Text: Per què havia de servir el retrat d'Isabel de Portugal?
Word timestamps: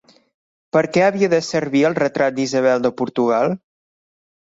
Per 0.77 0.81
què 0.95 1.03
havia 1.09 1.29
de 1.35 1.41
servir 1.49 1.85
el 1.91 1.99
retrat 2.01 2.39
d'Isabel 2.41 2.85
de 2.89 2.95
Portugal? 3.05 3.59